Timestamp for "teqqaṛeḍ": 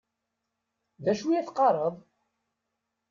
1.47-1.95